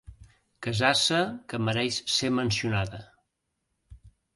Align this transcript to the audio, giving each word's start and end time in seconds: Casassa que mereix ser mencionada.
Casassa 0.67 1.21
que 1.53 1.61
mereix 1.67 2.01
ser 2.17 2.35
mencionada. 2.41 3.07